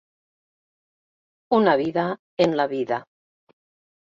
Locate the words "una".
1.59-1.75